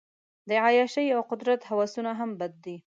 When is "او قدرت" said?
1.15-1.61